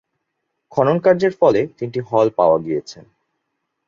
খননকার্যের 0.71 1.33
ফলে 1.39 1.61
তিনটি 1.77 1.99
হল 2.09 2.27
পাওয়া 2.37 2.57
গিয়েছে। 2.59 2.99